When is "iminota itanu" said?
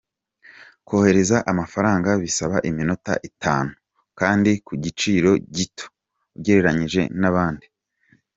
2.69-3.71